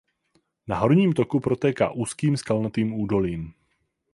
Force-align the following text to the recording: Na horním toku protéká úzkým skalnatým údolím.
Na 0.67 0.75
horním 0.77 1.11
toku 1.13 1.39
protéká 1.39 1.91
úzkým 1.91 2.37
skalnatým 2.37 2.93
údolím. 2.93 3.53